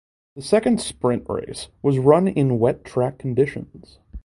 The 0.35 0.41
second 0.41 0.81
sprint 0.81 1.27
race 1.29 1.67
was 1.83 1.99
run 1.99 2.27
in 2.27 2.57
wet 2.57 2.83
track 2.83 3.19
conditions. 3.19 3.99